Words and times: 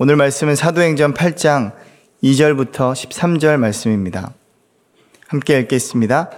오늘 0.00 0.14
말씀은 0.14 0.54
사도행전 0.54 1.12
8장 1.12 1.72
2절부터 2.22 2.92
13절 2.92 3.56
말씀입니다. 3.56 4.32
함께 5.26 5.58
읽겠습니다. 5.58 6.30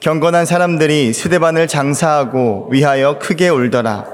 경건한 0.00 0.44
사람들이 0.44 1.14
수대반을 1.14 1.66
장사하고 1.66 2.68
위하여 2.70 3.18
크게 3.18 3.48
울더라. 3.48 4.04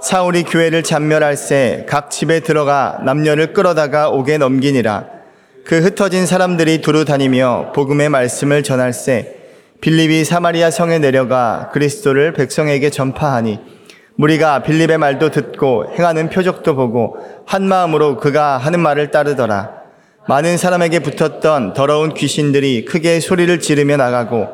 사울이 0.00 0.44
교회를 0.44 0.84
잔멸할새 0.84 1.86
각 1.88 2.12
집에 2.12 2.38
들어가 2.38 3.00
남녀를 3.04 3.52
끌어다가 3.54 4.10
옥에 4.10 4.38
넘기니라. 4.38 5.04
그 5.64 5.80
흩어진 5.80 6.24
사람들이 6.24 6.80
두루 6.80 7.04
다니며 7.04 7.72
복음의 7.74 8.08
말씀을 8.08 8.62
전할새 8.62 9.34
빌립이 9.80 10.24
사마리아 10.24 10.70
성에 10.70 11.00
내려가 11.00 11.70
그리스도를 11.72 12.34
백성에게 12.34 12.88
전파하니 12.90 13.81
무리가 14.16 14.62
빌립의 14.62 14.98
말도 14.98 15.30
듣고 15.30 15.86
행하는 15.96 16.28
표적도 16.28 16.74
보고 16.74 17.16
한 17.46 17.66
마음으로 17.66 18.18
그가 18.18 18.58
하는 18.58 18.80
말을 18.80 19.10
따르더라. 19.10 19.82
많은 20.28 20.56
사람에게 20.56 21.00
붙었던 21.00 21.72
더러운 21.72 22.14
귀신들이 22.14 22.84
크게 22.84 23.20
소리를 23.20 23.58
지르며 23.60 23.96
나가고 23.96 24.48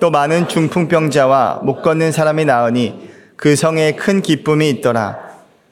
또 0.00 0.10
많은 0.10 0.48
중풍병자와 0.48 1.60
못 1.62 1.82
걷는 1.82 2.12
사람이 2.12 2.44
나으니 2.44 3.10
그 3.36 3.56
성에 3.56 3.92
큰 3.92 4.22
기쁨이 4.22 4.70
있더라. 4.70 5.18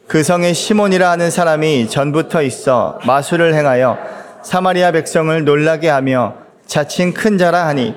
그 0.07 0.23
성에 0.23 0.53
시몬이라 0.53 1.11
하는 1.11 1.31
사람이 1.31 1.89
전부터 1.89 2.43
있어 2.43 2.99
마술을 3.07 3.55
행하여 3.55 3.97
사마리아 4.43 4.91
백성을 4.91 5.45
놀라게 5.45 5.89
하며 5.89 6.35
자칭 6.67 7.13
큰 7.13 7.39
자라 7.39 7.67
하니 7.67 7.95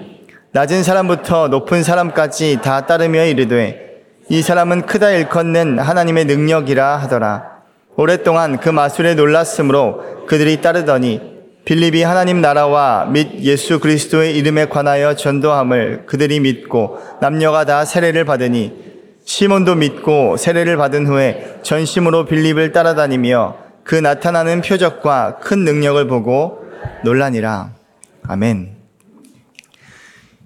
낮은 0.52 0.84
사람부터 0.84 1.48
높은 1.48 1.82
사람까지 1.84 2.60
다 2.62 2.86
따르며 2.86 3.26
이르되 3.26 3.93
이 4.30 4.42
사람은 4.42 4.86
크다 4.86 5.12
일컫는 5.12 5.80
하나님의 5.80 6.26
능력이라 6.26 6.98
하더라. 6.98 7.54
오랫동안 7.96 8.58
그 8.58 8.70
마술에 8.70 9.16
놀랐으므로 9.16 10.26
그들이 10.28 10.62
따르더니 10.62 11.34
빌립이 11.66 12.04
하나님 12.04 12.42
나라와 12.42 13.06
및 13.06 13.42
예수 13.42 13.80
그리스도의 13.80 14.36
이름에 14.38 14.68
관하여 14.68 15.16
전도함을 15.16 16.04
그들이 16.06 16.40
믿고 16.40 17.00
남녀가 17.22 17.66
다 17.66 17.86
세례를 17.86 18.26
받으니 18.26 18.74
시몬도 19.26 19.76
믿고 19.76 20.36
세례를 20.38 20.76
받은 20.76 21.08
후에 21.08 21.60
전심으로 21.62 22.26
빌립을 22.26 22.72
따라다니며 22.72 23.58
그 23.84 23.96
나타나는 23.96 24.62
표적과 24.62 25.38
큰 25.42 25.60
능력을 25.60 26.08
보고 26.08 26.66
논란이라. 27.04 27.70
아멘. 28.28 28.73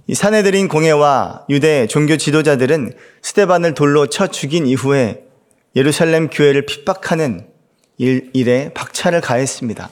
이 0.09 0.15
사내들인 0.15 0.69
공예와 0.69 1.45
유대 1.49 1.85
종교 1.85 2.15
지도자들은 2.15 2.93
스테반을 3.21 3.73
돌로 3.73 4.07
쳐 4.07 4.27
죽인 4.27 4.65
이후에 4.65 5.25
예루살렘 5.75 6.29
교회를 6.29 6.65
핍박하는 6.65 7.45
일, 7.97 8.29
일에 8.33 8.71
박차를 8.73 9.19
가했습니다. 9.19 9.89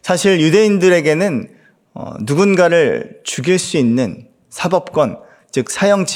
사실 0.00 0.40
유대인들에게는 0.40 1.50
어, 1.92 2.14
누군가를 2.22 3.20
죽일 3.22 3.58
수 3.58 3.76
있는 3.76 4.28
사법권, 4.48 5.18
즉 5.50 5.70
사형 5.70 6.06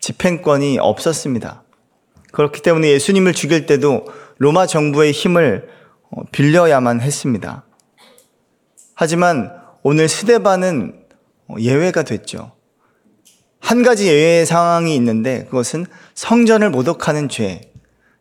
집행권이 0.00 0.78
없었습니다. 0.78 1.64
그렇기 2.30 2.62
때문에 2.62 2.88
예수님을 2.92 3.32
죽일 3.32 3.66
때도 3.66 4.06
로마 4.38 4.66
정부의 4.66 5.10
힘을 5.10 5.68
어, 6.12 6.22
빌려야만 6.30 7.00
했습니다. 7.00 7.64
하지만 8.94 9.50
오늘 9.82 10.08
스데반은 10.08 11.00
어, 11.48 11.54
예외가 11.58 12.04
됐죠. 12.04 12.59
한 13.60 13.82
가지 13.82 14.08
예외의 14.08 14.46
상황이 14.46 14.94
있는데 14.96 15.44
그것은 15.44 15.86
성전을 16.14 16.70
모독하는 16.70 17.28
죄. 17.28 17.60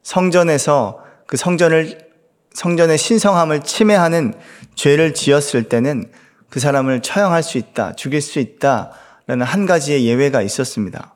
성전에서 0.04 1.04
그 1.28 1.38
성전을 1.38 2.10
성전의 2.54 2.98
신성함을 2.98 3.62
침해하는 3.62 4.34
죄를 4.76 5.14
지었을 5.14 5.70
때는 5.70 6.12
그 6.50 6.60
사람을 6.60 7.02
처형할 7.02 7.44
수 7.44 7.58
있다, 7.58 7.94
죽일 7.94 8.22
수 8.22 8.40
있다라는 8.40 9.46
한 9.46 9.66
가지의 9.66 10.06
예외가 10.06 10.42
있었습니다. 10.42 11.14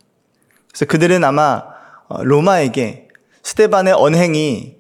그래서 0.70 0.86
그들은 0.86 1.24
아마 1.24 1.64
어, 2.08 2.24
로마에게 2.24 3.08
스테반의 3.42 3.94
언행이 3.94 4.78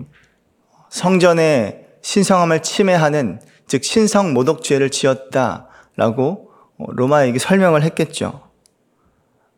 성전의 0.89 1.87
신성함을 2.01 2.61
침해하는 2.61 3.41
즉 3.67 3.83
신성 3.83 4.33
모독죄를 4.33 4.89
지었다라고 4.91 6.51
어, 6.77 6.85
로마에게 6.89 7.39
설명을 7.39 7.83
했겠죠. 7.83 8.42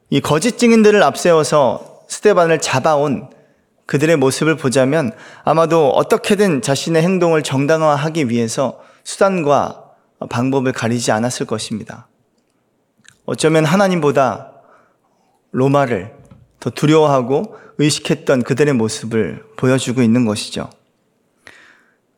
이 0.10 0.22
거짓 0.22 0.58
증인들을 0.58 1.02
앞세워서 1.02 2.04
스테반을 2.08 2.60
잡아온 2.60 3.30
그들의 3.86 4.16
모습을 4.18 4.56
보자면 4.58 5.12
아마도 5.44 5.90
어떻게든 5.90 6.62
자신의 6.62 7.02
행동을 7.04 7.44
정당화하기 7.44 8.30
위해서 8.30 8.80
수단과 9.04 9.84
방법을 10.30 10.72
가리지 10.72 11.12
않았을 11.12 11.46
것입니다. 11.46 12.08
어쩌면 13.26 13.66
하나님보다 13.66 14.52
로마를 15.52 16.14
더 16.60 16.70
두려워하고 16.70 17.58
의식했던 17.78 18.44
그들의 18.44 18.74
모습을 18.74 19.44
보여주고 19.58 20.02
있는 20.02 20.26
것이죠. 20.26 20.70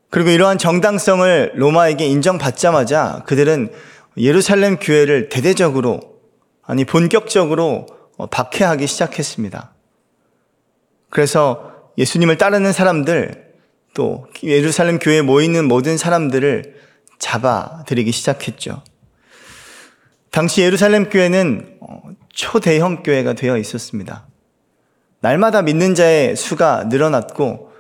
그리고 0.10 0.30
이러한 0.30 0.58
정당성을 0.58 1.54
로마에게 1.56 2.06
인정받자마자 2.06 3.24
그들은 3.26 3.72
예루살렘 4.18 4.78
교회를 4.78 5.30
대대적으로, 5.30 6.17
아니, 6.68 6.84
본격적으로 6.84 7.88
박해하기 8.30 8.86
시작했습니다. 8.88 9.72
그래서 11.10 11.74
예수님을 11.98 12.38
따르는 12.38 12.74
사람들, 12.74 13.48
또 13.94 14.28
예루살렘 14.44 15.00
교회에 15.00 15.22
모이는 15.22 15.66
모든 15.66 15.98
사람들을 15.98 16.76
잡아들이기 17.20 18.12
시작했죠. 18.12 18.84
당시 20.30 20.62
예루살렘 20.62 21.10
교회는 21.10 21.78
어, 21.80 22.02
초대형 22.34 23.02
교회가 23.02 23.34
되어 23.34 23.58
있었습니다. 23.58 24.28
날마다 25.22 25.62
믿는 25.62 25.96
자의 25.96 26.36
수가 26.36 26.84
늘어났고, 26.90 27.72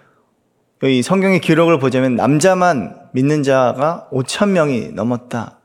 여기 0.81 1.01
성경의 1.03 1.41
기록을 1.41 1.77
보자면 1.77 2.15
남자만 2.15 3.09
믿는 3.11 3.43
자가 3.43 4.07
5천 4.13 4.49
명이 4.51 4.91
넘었다. 4.93 5.59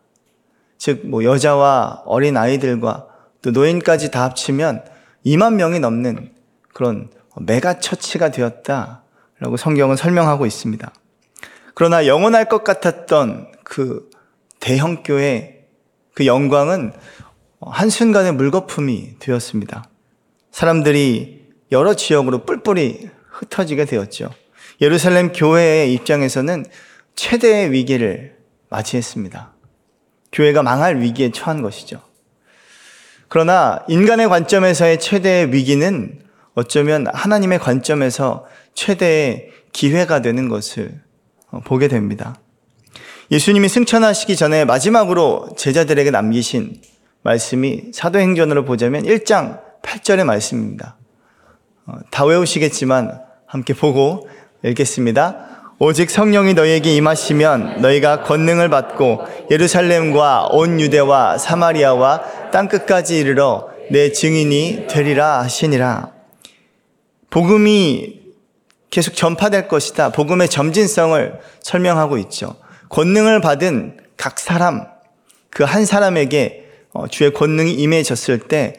즉, 0.77 1.07
뭐 1.07 1.23
여자와 1.23 2.03
어린 2.05 2.37
아이들과 2.37 3.12
또 3.43 3.51
노인까지 3.51 4.11
다 4.11 4.23
합치면 4.25 4.85
2만 5.27 5.55
명이 5.55 5.81
넘는 5.81 6.33
그런 6.73 7.11
메가 7.41 7.79
처치가 7.81 8.31
되었다라고 8.31 9.57
성경은 9.59 9.97
설명하고 9.97 10.47
있습니다. 10.47 10.93
그러나 11.75 12.07
영원할 12.07 12.49
것 12.49 12.65
같았던 12.65 13.53
그 13.65 14.09
대형 14.61 15.03
교회 15.03 15.67
그 16.15 16.27
영광은 16.27 16.93
한순간의 17.61 18.33
물거품이 18.35 19.19
되었습니다. 19.19 19.85
사람들이 20.51 21.43
여러 21.73 21.95
지역으로 21.95 22.45
뿔뿔이 22.45 23.09
흩어지게 23.31 23.87
되었죠. 23.87 24.31
예루살렘 24.81 25.33
교회의 25.33 25.93
입장에서는 25.95 26.67
최대의 27.15 27.73
위기를 27.73 28.37
맞이했습니다. 28.69 29.53
교회가 30.33 30.63
망할 30.63 31.01
위기에 31.01 31.31
처한 31.31 31.63
것이죠. 31.63 32.03
그러나 33.33 33.83
인간의 33.89 34.29
관점에서의 34.29 35.01
최대의 35.01 35.55
위기는 35.55 36.19
어쩌면 36.53 37.07
하나님의 37.15 37.61
관점에서 37.61 38.45
최대의 38.75 39.49
기회가 39.73 40.21
되는 40.21 40.51
것을 40.51 41.01
어, 41.51 41.61
보게 41.61 41.89
됩니다. 41.89 42.39
예수님이 43.31 43.71
승천하시기 43.71 44.37
전에 44.37 44.67
마지막으로 44.67 45.49
제자들에게 45.57 46.11
남기신 46.11 46.83
말씀이 47.23 47.93
사도행전으로 47.95 48.67
보자면 48.67 49.05
1장 49.05 49.63
8절의 49.81 50.25
말씀입니다. 50.25 50.99
어, 51.87 51.95
다 52.11 52.27
외우시겠지만 52.27 53.19
함께 53.47 53.73
보고 53.73 54.29
읽겠습니다. 54.63 55.62
오직 55.85 56.11
성령이 56.13 56.55
너희에게 56.55 56.95
임하시면 56.95 57.81
너희가 57.81 58.23
권능을 58.23 58.69
받고 58.69 59.19
예루살렘과 59.51 60.47
온 60.53 60.79
유대와 60.81 61.39
사마리아와 61.39 62.51
땅 62.53 62.69
끝까지 62.69 63.19
이르러 63.19 63.69
내 63.91 64.13
증인이 64.13 64.87
되리라 64.89 65.41
하시니라. 65.41 66.13
복음이 67.31 68.21
계속 68.91 69.17
전파될 69.17 69.67
것이다. 69.67 70.11
복음의 70.13 70.49
점진성을 70.51 71.41
설명하고 71.63 72.17
있죠. 72.19 72.55
권능을 72.89 73.41
받은 73.41 73.97
각 74.17 74.39
사람, 74.39 74.87
그 75.51 75.65
한 75.65 75.85
사람에게 75.85 76.69
어, 76.93 77.09
주의 77.09 77.33
권능이 77.33 77.73
임해졌을 77.73 78.39
때 78.39 78.75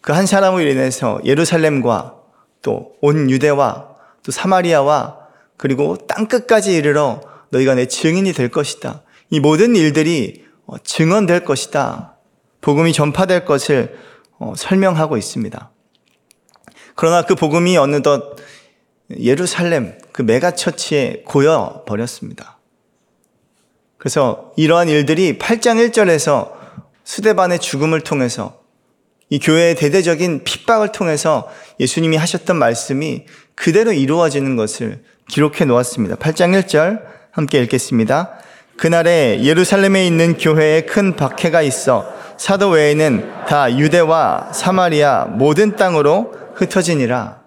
그 0.00 0.14
한 0.14 0.24
사람으로 0.24 0.62
인해서 0.62 1.20
예루살렘과 1.22 2.14
또 2.62 2.92
온 3.02 3.28
유대와 3.28 3.88
또 4.22 4.32
사마리아와 4.32 5.25
그리고 5.56 5.96
땅 6.06 6.26
끝까지 6.26 6.74
이르러 6.74 7.20
너희가 7.50 7.74
내 7.74 7.86
증인이 7.86 8.32
될 8.32 8.48
것이다. 8.50 9.02
이 9.30 9.40
모든 9.40 9.76
일들이 9.76 10.44
어, 10.66 10.78
증언될 10.78 11.44
것이다. 11.44 12.16
복음이 12.60 12.92
전파될 12.92 13.44
것을 13.44 13.96
어, 14.38 14.54
설명하고 14.56 15.16
있습니다. 15.16 15.70
그러나 16.94 17.22
그 17.22 17.34
복음이 17.34 17.76
어느덧 17.76 18.36
예루살렘 19.18 19.98
그 20.12 20.22
메가처치에 20.22 21.22
고여 21.26 21.84
버렸습니다. 21.86 22.58
그래서 23.98 24.52
이러한 24.56 24.88
일들이 24.88 25.38
8장 25.38 25.90
1절에서 25.90 26.52
수대반의 27.04 27.60
죽음을 27.60 28.00
통해서 28.00 28.60
이 29.28 29.38
교회의 29.38 29.74
대대적인 29.74 30.44
핍박을 30.44 30.92
통해서 30.92 31.48
예수님이 31.80 32.16
하셨던 32.16 32.56
말씀이 32.56 33.26
그대로 33.54 33.92
이루어지는 33.92 34.56
것을 34.56 35.02
기록해 35.28 35.64
놓았습니다. 35.64 36.16
8장 36.16 36.60
1절 36.62 37.02
함께 37.30 37.60
읽겠습니다. 37.62 38.38
그날에 38.76 39.42
예루살렘에 39.42 40.06
있는 40.06 40.36
교회에 40.36 40.82
큰 40.82 41.16
박해가 41.16 41.62
있어 41.62 42.12
사도 42.36 42.70
외에는 42.70 43.46
다 43.46 43.74
유대와 43.76 44.52
사마리아 44.52 45.24
모든 45.24 45.76
땅으로 45.76 46.34
흩어지니라. 46.54 47.42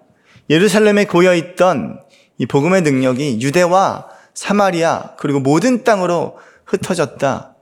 예루살렘에 0.50 1.06
고여 1.06 1.36
있던 1.36 2.02
이 2.38 2.46
복음의 2.46 2.82
능력이 2.82 3.40
유대와 3.42 4.10
사마리아 4.34 5.16
그리고 5.18 5.40
모든 5.40 5.84
땅으로 5.84 6.38
흩어졌다. 6.66 7.56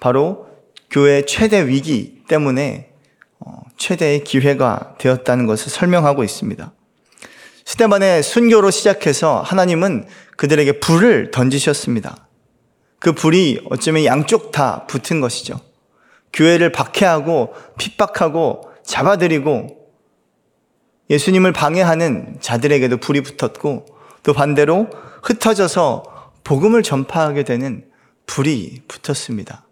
바로 0.00 0.46
교회 0.90 1.24
최대 1.24 1.66
위기 1.66 2.22
때문에 2.28 2.90
어, 3.40 3.62
최대의 3.76 4.24
기회가 4.24 4.94
되었다는 4.98 5.46
것을 5.46 5.70
설명하고 5.70 6.22
있습니다. 6.24 6.72
스테반의 7.66 8.22
순교로 8.22 8.70
시작해서 8.70 9.42
하나님은 9.42 10.06
그들에게 10.36 10.78
불을 10.78 11.32
던지셨습니다. 11.32 12.28
그 13.00 13.12
불이 13.12 13.66
어쩌면 13.70 14.04
양쪽 14.04 14.52
다 14.52 14.86
붙은 14.86 15.20
것이죠. 15.20 15.60
교회를 16.32 16.70
박해하고 16.70 17.54
핍박하고 17.76 18.70
잡아들이고 18.84 19.66
예수님을 21.10 21.52
방해하는 21.52 22.38
자들에게도 22.40 22.98
불이 22.98 23.22
붙었고 23.22 23.86
또 24.22 24.32
반대로 24.32 24.88
흩어져서 25.22 26.04
복음을 26.44 26.82
전파하게 26.82 27.42
되는 27.42 27.84
불이 28.26 28.82
붙었습니다. 28.86 29.66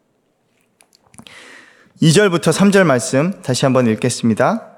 2절부터 2.03 2.53
3절 2.53 2.85
말씀 2.85 3.41
다시 3.43 3.65
한번 3.65 3.87
읽겠습니다. 3.87 4.74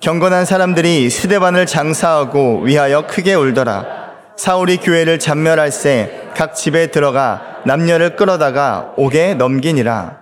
경건한 0.00 0.44
사람들이 0.44 1.08
스데반을 1.08 1.66
장사하고 1.66 2.60
위하여 2.60 3.06
크게 3.06 3.34
울더라. 3.34 4.06
사울이 4.36 4.76
교회를 4.76 5.18
잔멸할새 5.18 6.32
각 6.36 6.54
집에 6.54 6.90
들어가 6.90 7.62
남녀를 7.64 8.16
끌어다가 8.16 8.92
옥에 8.98 9.34
넘기니라. 9.34 10.20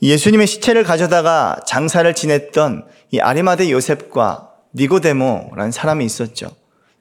예수님의 0.00 0.46
시체를 0.46 0.82
가져다가 0.82 1.60
장사를 1.66 2.12
지냈던 2.14 2.86
이 3.10 3.20
아리마대 3.20 3.70
요셉과 3.70 4.48
니고데모라는 4.74 5.72
사람이 5.72 6.04
있었죠. 6.06 6.48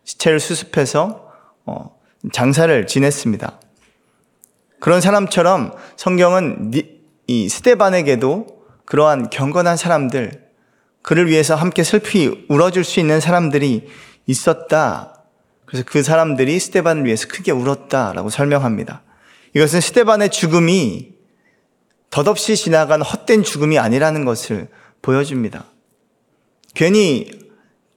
시체를 0.03 0.41
수습해서 0.41 1.31
어, 1.65 1.95
장사를 2.33 2.87
지냈습니다. 2.87 3.59
그런 4.81 4.99
사람처럼 4.99 5.73
성경은 5.95 6.71
이 7.27 7.49
스테반에게도 7.49 8.47
그러한 8.85 9.29
경건한 9.29 9.77
사람들, 9.77 10.48
그를 11.01 11.27
위해서 11.27 11.55
함께 11.55 11.83
슬피 11.83 12.45
울어줄 12.49 12.83
수 12.83 12.99
있는 12.99 13.19
사람들이 13.19 13.87
있었다. 14.25 15.23
그래서 15.65 15.83
그 15.87 16.03
사람들이 16.03 16.59
스테반을 16.59 17.05
위해서 17.05 17.27
크게 17.27 17.51
울었다라고 17.51 18.29
설명합니다. 18.29 19.03
이것은 19.55 19.81
스테반의 19.81 20.29
죽음이 20.29 21.13
덧없이 22.09 22.55
지나간 22.55 23.01
헛된 23.01 23.43
죽음이 23.43 23.77
아니라는 23.77 24.25
것을 24.25 24.67
보여줍니다. 25.01 25.65
괜히 26.73 27.31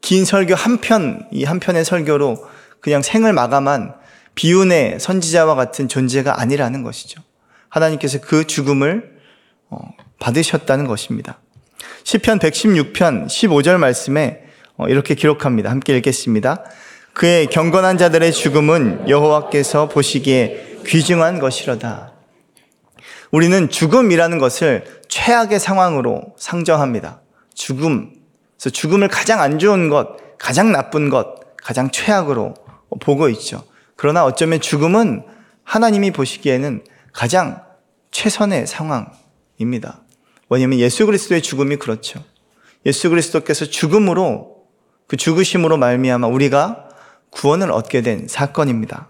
긴 0.00 0.24
설교 0.24 0.54
한 0.54 0.78
편, 0.78 1.28
이 1.32 1.44
한 1.44 1.60
편의 1.60 1.84
설교로 1.84 2.46
그냥 2.80 3.02
생을 3.02 3.32
마감한 3.32 3.94
비운의 4.34 4.98
선지자와 4.98 5.54
같은 5.54 5.88
존재가 5.88 6.40
아니라는 6.40 6.82
것이죠. 6.82 7.22
하나님께서 7.68 8.20
그 8.20 8.46
죽음을 8.46 9.20
어, 9.70 9.78
받으셨다는 10.18 10.86
것입니다. 10.86 11.38
시편 12.04 12.38
116편 12.38 13.26
15절 13.26 13.78
말씀에 13.78 14.44
어, 14.76 14.88
이렇게 14.88 15.14
기록합니다. 15.14 15.70
함께 15.70 15.96
읽겠습니다. 15.96 16.64
그의 17.12 17.46
경건한 17.46 17.98
자들의 17.98 18.32
죽음은 18.32 19.08
여호와께서 19.08 19.88
보시기에 19.88 20.78
귀중한 20.86 21.38
것이로다. 21.38 22.12
우리는 23.30 23.68
죽음이라는 23.68 24.38
것을 24.38 24.84
최악의 25.08 25.58
상황으로 25.58 26.34
상정합니다. 26.38 27.20
죽음. 27.54 28.12
그래서 28.56 28.70
죽음을 28.70 29.08
가장 29.08 29.40
안 29.40 29.58
좋은 29.58 29.88
것, 29.88 30.38
가장 30.38 30.72
나쁜 30.72 31.08
것, 31.08 31.56
가장 31.56 31.90
최악으로 31.90 32.54
보고 33.00 33.28
있죠. 33.30 33.64
그러나 33.96 34.24
어쩌면 34.24 34.60
죽음은 34.60 35.24
하나님이 35.64 36.10
보시기에는 36.10 36.84
가장 37.12 37.62
최선의 38.10 38.66
상황입니다. 38.66 40.02
왜냐하면 40.52 40.80
예수 40.80 41.06
그리스도의 41.06 41.40
죽음이 41.40 41.76
그렇죠. 41.76 42.22
예수 42.84 43.08
그리스도께서 43.08 43.64
죽음으로 43.64 44.66
그 45.06 45.16
죽으심으로 45.16 45.78
말미암아 45.78 46.26
우리가 46.26 46.88
구원을 47.30 47.72
얻게 47.72 48.02
된 48.02 48.28
사건입니다. 48.28 49.08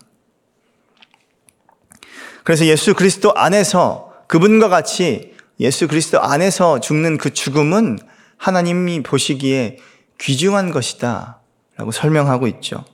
그래서 2.44 2.64
예수 2.66 2.94
그리스도 2.94 3.34
안에서 3.34 4.12
그분과 4.28 4.68
같이 4.68 5.34
예수 5.58 5.88
그리스도 5.88 6.20
안에서 6.20 6.78
죽는 6.78 7.18
그 7.18 7.32
죽음은 7.34 7.98
하나님이 8.36 9.02
보시기에 9.02 9.78
귀중한 10.20 10.70
것이다. 10.70 11.40
라고 11.76 11.90
설명하고 11.90 12.46
있죠. 12.46 12.84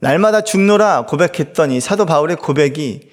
날마다 0.00 0.42
죽노라 0.42 1.06
고백했던 1.06 1.70
이 1.70 1.80
사도 1.80 2.04
바울의 2.04 2.36
고백이 2.36 3.10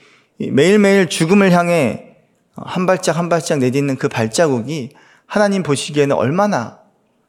매일매일 0.51 1.07
죽음을 1.07 1.53
향해 1.53 2.12
한 2.55 2.85
발짝 2.85 3.17
한 3.17 3.29
발짝 3.29 3.59
내딛는 3.59 3.97
그 3.97 4.07
발자국이 4.07 4.91
하나님 5.25 5.63
보시기에는 5.63 6.15
얼마나 6.15 6.79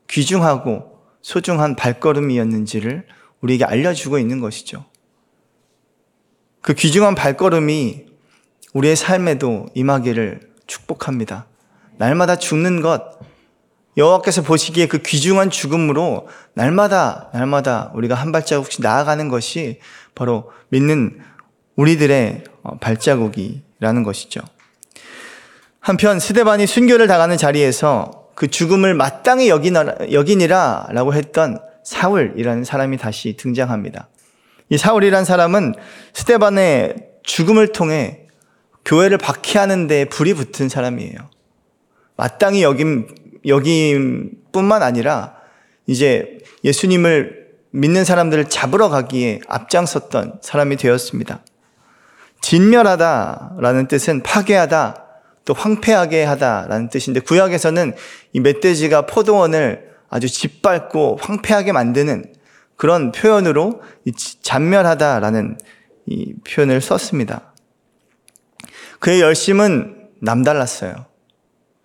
귀중하고 0.08 0.98
소중한 1.22 1.76
발걸음이었는지를 1.76 3.06
우리에게 3.40 3.64
알려주고 3.64 4.18
있는 4.18 4.40
것이죠. 4.40 4.84
그 6.60 6.74
귀중한 6.74 7.14
발걸음이 7.14 8.06
우리의 8.74 8.96
삶에도 8.96 9.66
임하기를 9.74 10.40
축복합니다. 10.66 11.46
날마다 11.96 12.36
죽는 12.36 12.80
것, 12.80 13.18
여호와께서 13.96 14.42
보시기에 14.42 14.88
그 14.88 14.98
귀중한 14.98 15.50
죽음으로 15.50 16.28
날마다 16.54 17.30
날마다 17.32 17.92
우리가 17.94 18.14
한 18.14 18.32
발자국씩 18.32 18.82
나아가는 18.82 19.28
것이 19.28 19.78
바로 20.14 20.50
믿는 20.70 21.20
우리들의 21.76 22.44
어, 22.62 22.78
발자국이라는 22.78 24.02
것이죠. 24.02 24.40
한편 25.84 26.18
스데반이 26.18 26.66
순교를 26.66 27.06
당하는 27.06 27.36
자리에서 27.36 28.30
그 28.34 28.48
죽음을 28.48 28.94
마땅히 28.94 29.50
여기니라 29.50 30.86
라고 30.92 31.12
했던 31.12 31.58
사울이라는 31.82 32.64
사람이 32.64 32.96
다시 32.96 33.36
등장합니다. 33.36 34.08
이 34.70 34.78
사울이란 34.78 35.26
사람은 35.26 35.74
스데반의 36.14 36.94
죽음을 37.22 37.72
통해 37.72 38.20
교회를 38.86 39.18
박해하는 39.18 39.86
데 39.86 40.06
불이 40.06 40.32
붙은 40.32 40.70
사람이에요. 40.70 41.18
마땅히 42.16 42.62
여김 42.62 43.06
여김뿐만 43.46 44.82
아니라 44.82 45.34
이제 45.86 46.38
예수님을 46.64 47.48
믿는 47.72 48.06
사람들을 48.06 48.48
잡으러 48.48 48.88
가기에 48.88 49.40
앞장섰던 49.48 50.38
사람이 50.40 50.76
되었습니다. 50.76 51.44
진멸하다라는 52.40 53.86
뜻은 53.88 54.22
파괴하다, 54.22 55.03
또 55.44 55.54
황폐하게 55.54 56.24
하다라는 56.24 56.88
뜻인데 56.88 57.20
구약에서는 57.20 57.94
이 58.32 58.40
멧돼지가 58.40 59.06
포도원을 59.06 59.90
아주 60.08 60.28
짓밟고 60.28 61.18
황폐하게 61.20 61.72
만드는 61.72 62.32
그런 62.76 63.12
표현으로 63.12 63.82
잔멸하다라는 64.42 65.58
이 66.06 66.34
표현을 66.46 66.80
썼습니다. 66.80 67.54
그의 68.98 69.20
열심은 69.20 70.08
남달랐어요. 70.22 70.94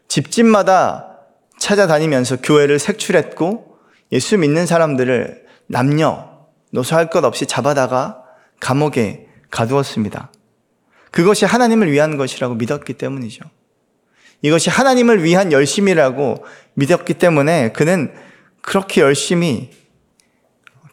집집마다 0.07 1.17
찾아다니면서 1.59 2.37
교회를 2.37 2.79
색출했고 2.79 3.77
예수 4.11 4.37
믿는 4.37 4.65
사람들을 4.65 5.45
남녀, 5.67 6.47
노소할 6.71 7.09
것 7.09 7.23
없이 7.25 7.45
잡아다가 7.45 8.23
감옥에 8.59 9.27
가두었습니다. 9.51 10.31
그것이 11.11 11.45
하나님을 11.45 11.91
위한 11.91 12.17
것이라고 12.17 12.55
믿었기 12.55 12.93
때문이죠. 12.93 13.43
이것이 14.41 14.69
하나님을 14.69 15.23
위한 15.23 15.51
열심이라고 15.51 16.45
믿었기 16.75 17.15
때문에 17.15 17.71
그는 17.73 18.13
그렇게 18.61 19.01
열심히 19.01 19.71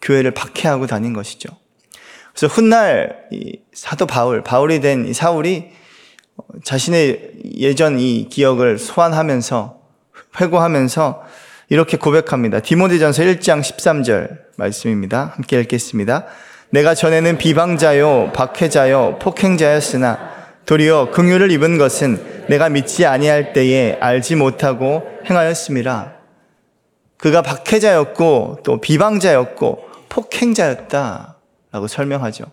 교회를 0.02 0.32
박해하고 0.32 0.86
다닌 0.86 1.12
것이죠. 1.12 1.48
그래서 2.34 2.46
훗날 2.48 3.28
사도 3.72 4.06
바울, 4.06 4.42
바울이 4.42 4.80
된 4.80 5.12
사울이 5.12 5.70
자신의 6.64 7.32
예전 7.58 7.98
이 7.98 8.28
기억을 8.28 8.78
소환하면서 8.78 9.80
회고하면서 10.40 11.24
이렇게 11.68 11.96
고백합니다. 11.96 12.60
디모데전서 12.60 13.22
1장 13.22 13.60
13절 13.60 14.38
말씀입니다. 14.56 15.32
함께 15.34 15.60
읽겠습니다. 15.60 16.26
내가 16.70 16.94
전에는 16.94 17.38
비방자요, 17.38 18.32
박해자요, 18.34 19.18
폭행자였으나 19.20 20.36
도리어 20.66 21.10
긍휼을 21.12 21.50
입은 21.52 21.78
것은 21.78 22.46
내가 22.48 22.68
믿지 22.68 23.06
아니할 23.06 23.52
때에 23.52 23.96
알지 24.00 24.36
못하고 24.36 25.02
행하였음이라. 25.28 26.16
그가 27.18 27.42
박해자였고 27.42 28.58
또 28.64 28.80
비방자였고 28.80 29.78
폭행자였다라고 30.08 31.86
설명하죠. 31.88 32.44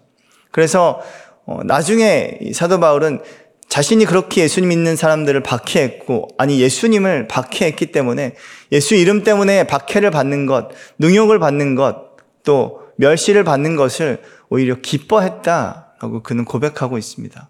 그래서 0.52 1.02
어, 1.46 1.60
나중에 1.64 2.40
사도 2.54 2.80
바울은 2.80 3.20
자신이 3.68 4.06
그렇게 4.06 4.44
예수님 4.44 4.70
믿는 4.70 4.96
사람들을 4.96 5.42
박해했고, 5.42 6.28
아니, 6.38 6.62
예수님을 6.62 7.28
박해했기 7.28 7.88
때문에 7.88 8.36
예수 8.72 8.94
이름 8.94 9.24
때문에 9.24 9.66
박해를 9.66 10.12
받는 10.12 10.46
것, 10.46 10.70
능욕을 11.00 11.40
받는 11.40 11.74
것, 11.74 12.16
또 12.44 12.83
멸시를 12.96 13.44
받는 13.44 13.76
것을 13.76 14.22
오히려 14.50 14.76
기뻐했다라고 14.76 16.24
그는 16.24 16.46
고백하고 16.46 16.98
있습니다. 16.98 17.50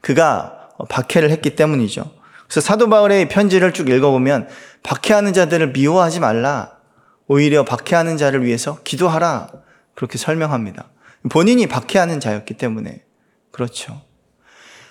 그가 0.00 0.68
박해를 0.88 1.30
했기 1.30 1.54
때문이죠. 1.56 2.10
그래서 2.44 2.60
사도 2.60 2.88
바울의 2.88 3.28
편지를 3.28 3.72
쭉 3.72 3.88
읽어보면 3.88 4.48
박해하는 4.82 5.32
자들을 5.32 5.72
미워하지 5.72 6.20
말라. 6.20 6.78
오히려 7.26 7.64
박해하는 7.64 8.16
자를 8.16 8.44
위해서 8.44 8.78
기도하라. 8.82 9.48
그렇게 9.94 10.18
설명합니다. 10.18 10.90
본인이 11.30 11.66
박해하는 11.66 12.18
자였기 12.18 12.54
때문에 12.54 13.04
그렇죠. 13.52 14.00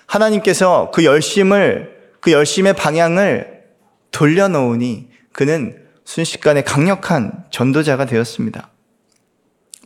하나님께서 0.06 0.90
그 0.94 1.04
열심을 1.04 1.98
그 2.20 2.32
열심의 2.32 2.74
방향을 2.74 3.64
돌려놓으니 4.10 5.10
그는 5.32 5.86
순식간에 6.04 6.62
강력한 6.62 7.44
전도자가 7.50 8.06
되었습니다. 8.06 8.70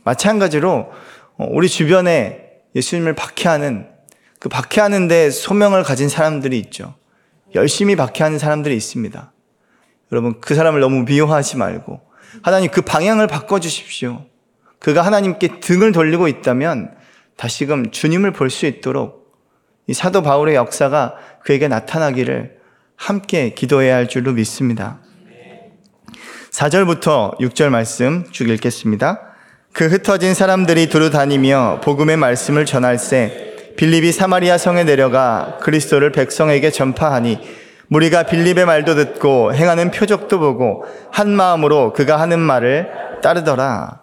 마찬가지로 0.05 0.91
어, 1.37 1.47
우리 1.49 1.67
주변에 1.67 2.51
예수님을 2.75 3.13
박해하는 3.15 3.89
그 4.39 4.47
박해하는 4.47 5.07
데 5.07 5.29
소명을 5.29 5.83
가진 5.83 6.07
사람들이 6.07 6.57
있죠. 6.59 6.95
열심히 7.55 7.95
박해하는 7.95 8.39
사람들이 8.39 8.75
있습니다. 8.75 9.31
여러분 10.11 10.39
그 10.39 10.55
사람을 10.55 10.79
너무 10.79 11.03
미워하지 11.03 11.57
말고 11.57 11.99
하나님 12.41 12.69
그 12.69 12.81
방향을 12.81 13.27
바꿔 13.27 13.59
주십시오. 13.59 14.25
그가 14.79 15.01
하나님께 15.01 15.59
등을 15.59 15.91
돌리고 15.91 16.27
있다면 16.27 16.95
다시금 17.37 17.91
주님을 17.91 18.31
볼 18.31 18.49
수 18.49 18.65
있도록 18.65 19.25
이 19.87 19.93
사도 19.93 20.21
바울의 20.21 20.55
역사가 20.55 21.15
그에게 21.43 21.67
나타나기를 21.67 22.57
함께 22.95 23.49
기도해야 23.53 23.95
할 23.95 24.07
줄로 24.07 24.33
믿습니다. 24.33 24.99
4절부터 26.51 27.37
6절 27.39 27.69
말씀 27.69 28.25
쭉 28.31 28.47
읽겠습니다. 28.49 29.34
그 29.75 29.87
흩어진 29.87 30.33
사람들이 30.33 30.87
두루 30.87 31.09
다니며 31.09 31.81
복음의 31.83 32.15
말씀을 32.15 32.65
전할세 32.65 33.73
빌립이 33.75 34.13
사마리아 34.13 34.57
성에 34.57 34.85
내려가 34.85 35.57
그리스도를 35.59 36.13
백성에게 36.13 36.71
전파하니 36.71 37.39
무리가 37.89 38.23
빌립의 38.23 38.65
말도 38.65 38.95
듣고 38.95 39.53
행하는 39.53 39.91
표적도 39.91 40.39
보고 40.39 40.85
한 41.11 41.29
마음으로 41.35 41.91
그가 41.91 42.21
하는 42.21 42.39
말을 42.39 42.89
따르더라. 43.21 44.01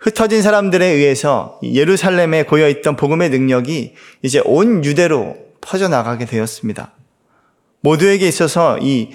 흩어진 0.00 0.42
사람들에 0.42 0.84
의해서 0.84 1.58
예루살렘에 1.62 2.42
고여 2.42 2.68
있던 2.68 2.96
복음의 2.96 3.30
능력이 3.30 3.94
이제 4.20 4.42
온 4.44 4.84
유대로 4.84 5.34
퍼져나가게 5.62 6.26
되었습니다. 6.26 6.92
모두에게 7.80 8.28
있어서 8.28 8.76
이 8.82 9.12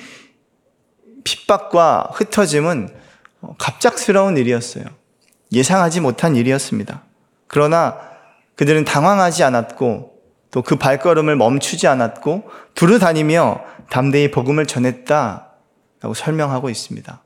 핍박과 1.24 2.10
흩어짐은 2.12 2.90
갑작스러운 3.60 4.36
일이었어요. 4.38 5.05
예상하지 5.52 6.02
못한 6.02 6.36
일이었습니다. 6.36 7.04
그러나 7.48 7.98
그들은 8.56 8.86
당황하지 8.86 9.44
않았고 9.44 10.16
또 10.56 10.62
그 10.62 10.78
발걸음을 10.78 11.36
멈추지 11.36 11.86
않았고 11.86 12.50
두루 12.76 12.98
다니며 12.98 13.62
담대히 13.90 14.32
복음을 14.32 14.66
전했다라고 14.66 16.14
설명하고 16.16 16.70
있습니다. 16.70 17.22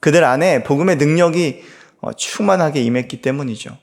그들 0.00 0.24
안에 0.24 0.62
복음의 0.62 0.96
능력이 0.96 1.62
어, 2.00 2.14
충만하게 2.14 2.80
임했기 2.80 3.20
때문이죠. 3.20 3.76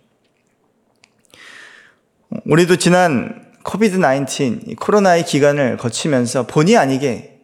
우리도 2.46 2.78
지난 2.78 3.54
코비드 3.64 4.02
19 4.02 4.76
코로나의 4.80 5.26
기간을 5.26 5.78
거치면서 5.78 6.48
본의 6.48 6.78
아니게 6.78 7.40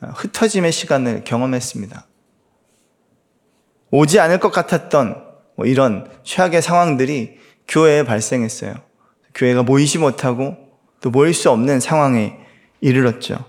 어, 0.00 0.06
흩어짐의 0.06 0.72
시간을 0.72 1.24
경험했습니다. 1.24 2.06
오지 3.90 4.18
않을 4.20 4.40
것 4.40 4.50
같았던 4.50 5.33
뭐 5.56 5.66
이런 5.66 6.10
최악의 6.22 6.62
상황들이 6.62 7.38
교회에 7.68 8.04
발생했어요. 8.04 8.74
교회가 9.34 9.62
모이지 9.62 9.98
못하고 9.98 10.56
또 11.00 11.10
모일 11.10 11.34
수 11.34 11.50
없는 11.50 11.80
상황에 11.80 12.38
이르렀죠. 12.80 13.44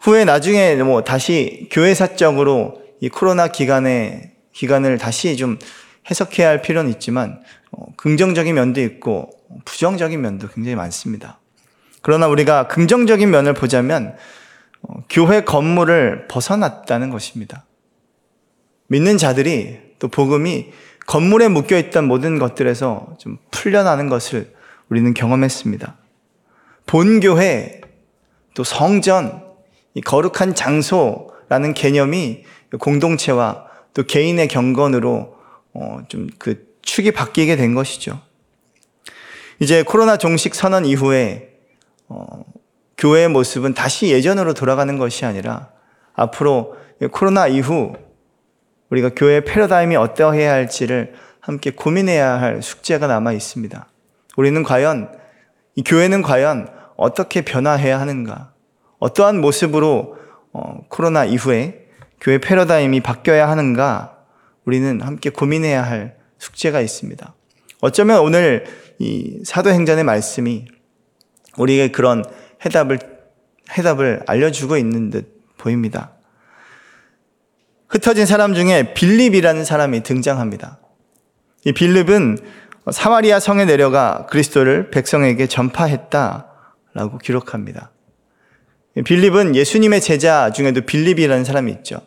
후에 0.00 0.24
나중에 0.24 0.76
뭐 0.76 1.02
다시 1.02 1.68
교회 1.72 1.94
사적으로 1.94 2.82
이 3.00 3.08
코로나 3.08 3.48
기간에 3.48 4.32
기간을 4.52 4.98
다시 4.98 5.36
좀 5.36 5.58
해석해야 6.10 6.48
할 6.48 6.62
필요는 6.62 6.90
있지만 6.92 7.42
어, 7.70 7.86
긍정적인 7.96 8.54
면도 8.54 8.80
있고 8.80 9.30
부정적인 9.64 10.20
면도 10.20 10.48
굉장히 10.48 10.74
많습니다. 10.76 11.38
그러나 12.02 12.28
우리가 12.28 12.68
긍정적인 12.68 13.30
면을 13.30 13.54
보자면 13.54 14.16
어, 14.82 15.02
교회 15.10 15.42
건물을 15.42 16.28
벗어났다는 16.28 17.10
것입니다. 17.10 17.64
믿는 18.88 19.18
자들이 19.18 19.78
또 19.98 20.08
복음이 20.08 20.72
건물에 21.06 21.48
묶여 21.48 21.78
있던 21.78 22.06
모든 22.06 22.38
것들에서 22.38 23.16
좀 23.18 23.38
풀려나는 23.50 24.08
것을 24.08 24.54
우리는 24.88 25.14
경험했습니다. 25.14 25.96
본교회, 26.86 27.80
또 28.54 28.64
성전, 28.64 29.42
이 29.94 30.00
거룩한 30.00 30.54
장소라는 30.54 31.74
개념이 31.74 32.44
공동체와 32.78 33.66
또 33.94 34.02
개인의 34.04 34.48
경건으로 34.48 35.36
어, 35.74 35.98
좀 36.08 36.28
그 36.38 36.68
축이 36.88 37.10
바뀌게 37.10 37.56
된 37.56 37.74
것이죠. 37.74 38.18
이제 39.60 39.82
코로나 39.82 40.16
종식 40.16 40.54
선언 40.54 40.86
이후에 40.86 41.50
어, 42.08 42.44
교회의 42.96 43.28
모습은 43.28 43.74
다시 43.74 44.10
예전으로 44.10 44.54
돌아가는 44.54 44.96
것이 44.96 45.26
아니라 45.26 45.68
앞으로 46.14 46.76
코로나 47.12 47.46
이후 47.46 47.92
우리가 48.90 49.10
교회의 49.14 49.44
패러다임이 49.44 49.96
어떠해야 49.96 50.52
할지를 50.52 51.14
함께 51.40 51.70
고민해야 51.70 52.40
할 52.40 52.62
숙제가 52.62 53.06
남아 53.06 53.32
있습니다. 53.32 53.88
우리는 54.36 54.62
과연 54.62 55.12
이 55.74 55.82
교회는 55.82 56.22
과연 56.22 56.68
어떻게 56.96 57.42
변화해야 57.42 58.00
하는가? 58.00 58.52
어떠한 58.98 59.40
모습으로 59.40 60.16
어, 60.52 60.80
코로나 60.88 61.24
이후에 61.24 61.86
교회 62.20 62.38
패러다임이 62.38 63.00
바뀌어야 63.00 63.48
하는가 63.48 64.18
우리는 64.64 65.00
함께 65.00 65.30
고민해야 65.30 65.82
할 65.82 66.16
숙제가 66.38 66.80
있습니다. 66.80 67.34
어쩌면 67.80 68.20
오늘 68.20 68.64
이 68.98 69.40
사도행전의 69.44 70.04
말씀이 70.04 70.66
우리에게 71.56 71.92
그런 71.92 72.24
해답을 72.64 72.98
해답을 73.76 74.22
알려주고 74.26 74.76
있는 74.76 75.10
듯 75.10 75.42
보입니다. 75.56 76.12
흩어진 77.88 78.26
사람 78.26 78.54
중에 78.54 78.92
빌립이라는 78.94 79.64
사람이 79.64 80.02
등장합니다. 80.02 80.78
이 81.64 81.72
빌립은 81.72 82.38
사마리아 82.90 83.40
성에 83.40 83.64
내려가 83.64 84.26
그리스도를 84.30 84.90
백성에게 84.90 85.46
전파했다라고 85.46 87.18
기록합니다. 87.22 87.90
빌립은 89.04 89.54
예수님의 89.54 90.00
제자 90.00 90.50
중에도 90.50 90.82
빌립이라는 90.82 91.44
사람이 91.44 91.72
있죠. 91.72 92.00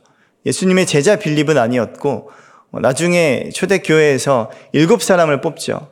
예수님의 0.45 0.85
제자 0.85 1.15
빌립은 1.15 1.57
아니었고 1.57 2.31
나중에 2.81 3.49
초대교회에서 3.53 4.51
일곱 4.73 5.01
사람을 5.01 5.41
뽑죠. 5.41 5.89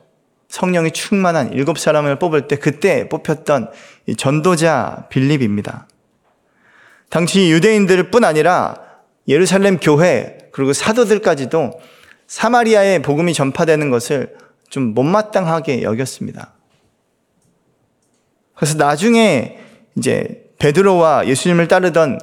성령이 0.48 0.90
충만한 0.90 1.52
일곱 1.52 1.78
사람을 1.78 2.18
뽑을 2.18 2.48
때 2.48 2.56
그때 2.56 3.08
뽑혔던 3.08 3.70
전도자 4.16 5.06
빌립입니다. 5.10 5.86
당시 7.08 7.50
유대인들 7.50 8.10
뿐 8.10 8.24
아니라 8.24 8.89
예루살렘 9.30 9.78
교회 9.78 10.36
그리고 10.50 10.72
사도들까지도 10.72 11.72
사마리아에 12.26 13.00
복음이 13.00 13.32
전파되는 13.32 13.88
것을 13.90 14.36
좀 14.68 14.92
못마땅하게 14.94 15.82
여겼습니다. 15.82 16.54
그래서 18.54 18.76
나중에 18.76 19.58
이제 19.96 20.50
베드로와 20.58 21.26
예수님을 21.26 21.68
따르던 21.68 22.18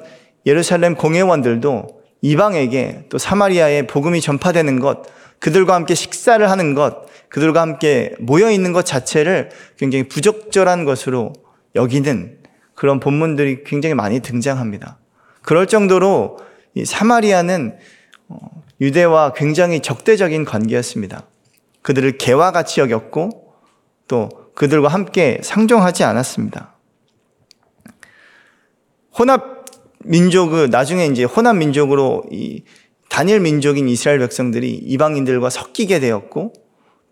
예루살렘 0.45 0.95
공회원들도 0.95 1.87
이방에게 2.21 3.05
또 3.09 3.17
사마리아에 3.17 3.87
복음이 3.87 4.21
전파되는 4.21 4.79
것, 4.79 5.03
그들과 5.39 5.75
함께 5.75 5.95
식사를 5.95 6.49
하는 6.49 6.73
것, 6.73 7.05
그들과 7.29 7.61
함께 7.61 8.13
모여 8.19 8.51
있는 8.51 8.73
것 8.73 8.85
자체를 8.85 9.49
굉장히 9.77 10.07
부적절한 10.07 10.85
것으로 10.85 11.33
여기는 11.75 12.37
그런 12.75 12.99
본문들이 12.99 13.63
굉장히 13.63 13.95
많이 13.95 14.19
등장합니다. 14.19 14.97
그럴 15.41 15.67
정도로 15.67 16.37
이 16.37 16.46
사마리아는 16.85 17.77
어, 18.29 18.37
유대와 18.81 19.33
굉장히 19.33 19.81
적대적인 19.81 20.45
관계였습니다. 20.45 21.27
그들을 21.81 22.17
개와 22.17 22.51
같이 22.51 22.79
여겼고 22.81 23.53
또 24.07 24.29
그들과 24.55 24.87
함께 24.89 25.39
상종하지 25.43 26.03
않았습니다. 26.03 26.75
혼합 29.17 29.65
민족을 30.03 30.69
나중에 30.69 31.05
이제 31.05 31.23
혼합 31.23 31.57
민족으로 31.57 32.23
이 32.31 32.63
단일 33.09 33.39
민족인 33.39 33.87
이스라엘 33.89 34.19
백성들이 34.19 34.73
이방인들과 34.75 35.49
섞이게 35.49 35.99
되었고 35.99 36.53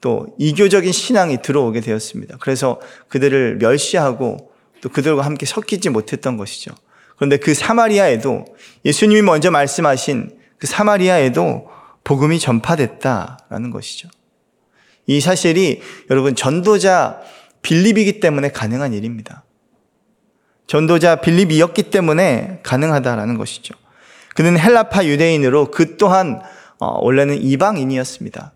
또 0.01 0.27
이교적인 0.37 0.91
신앙이 0.91 1.41
들어오게 1.41 1.81
되었습니다. 1.81 2.37
그래서 2.39 2.79
그들을 3.07 3.57
멸시하고 3.57 4.51
또 4.81 4.89
그들과 4.89 5.23
함께 5.23 5.45
섞이지 5.45 5.89
못했던 5.89 6.37
것이죠. 6.37 6.75
그런데 7.15 7.37
그 7.37 7.53
사마리아에도 7.53 8.45
예수님이 8.83 9.21
먼저 9.21 9.51
말씀하신 9.51 10.37
그 10.57 10.67
사마리아에도 10.67 11.69
복음이 12.03 12.39
전파됐다라는 12.39 13.71
것이죠. 13.71 14.09
이 15.07 15.21
사실이 15.21 15.81
여러분 16.09 16.35
전도자 16.35 17.21
빌립이기 17.61 18.19
때문에 18.19 18.49
가능한 18.49 18.93
일입니다. 18.93 19.43
전도자 20.67 21.17
빌립이었기 21.17 21.83
때문에 21.83 22.59
가능하다라는 22.63 23.37
것이죠. 23.37 23.75
그는 24.35 24.59
헬라파 24.59 25.05
유대인으로 25.05 25.71
그 25.71 25.97
또한 25.97 26.41
어, 26.79 26.99
원래는 27.01 27.41
이방인이었습니다. 27.41 28.53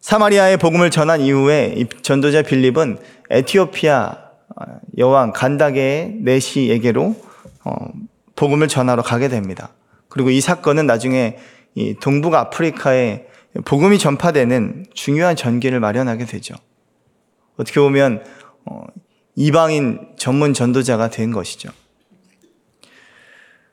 사마리아의 0.00 0.56
복음을 0.56 0.90
전한 0.90 1.20
이후에 1.20 1.84
전도자 2.02 2.42
빌립은 2.42 2.98
에티오피아 3.30 4.16
어, 4.16 4.31
여왕 4.98 5.32
간다게의 5.32 6.16
내시에게로 6.20 7.16
어, 7.64 7.74
복음을 8.36 8.68
전하러 8.68 9.02
가게 9.02 9.28
됩니다. 9.28 9.70
그리고 10.08 10.30
이 10.30 10.40
사건은 10.40 10.86
나중에 10.86 11.38
동북 12.00 12.34
아프리카에 12.34 13.26
복음이 13.64 13.98
전파되는 13.98 14.86
중요한 14.94 15.36
전기를 15.36 15.80
마련하게 15.80 16.26
되죠. 16.26 16.54
어떻게 17.56 17.80
보면 17.80 18.24
이방인 19.36 20.08
전문 20.16 20.54
전도자가 20.54 21.08
된 21.08 21.32
것이죠. 21.32 21.70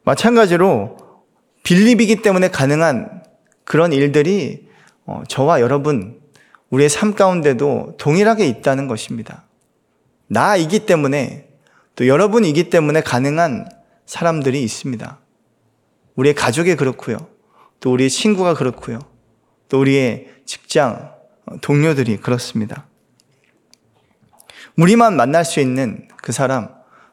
마찬가지로 0.03 0.97
빌립이기 1.63 2.21
때문에 2.21 2.49
가능한 2.49 3.23
그런 3.63 3.93
일들이 3.93 4.67
어, 5.05 5.23
저와 5.27 5.59
여러분, 5.59 6.19
우리의 6.69 6.87
삶 6.87 7.15
가운데도 7.15 7.95
동일하게 7.97 8.45
있다는 8.45 8.87
것입니다. 8.87 9.43
나이기 10.29 10.85
때문에 10.85 11.49
또 11.95 12.07
여러분이기 12.07 12.69
때문에 12.69 13.01
가능한 13.01 13.67
사람들이 14.05 14.63
있습니다. 14.63 15.19
우리의 16.15 16.35
가족이 16.35 16.75
그렇고요. 16.75 17.17
또 17.79 17.91
우리의 17.91 18.09
친구가 18.09 18.53
그렇고요. 18.53 18.99
또 19.67 19.79
우리의 19.79 20.27
직장 20.45 21.13
어, 21.45 21.57
동료들이 21.61 22.17
그렇습니다. 22.17 22.85
우리만 24.77 25.15
만날 25.15 25.43
수 25.45 25.59
있는 25.59 26.07
그 26.17 26.31
사람, 26.31 26.69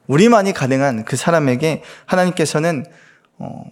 우리만이 0.06 0.52
가능한 0.52 1.04
그 1.04 1.16
사람에게 1.16 1.82
하나님께서는 2.06 2.84
어, 3.38 3.64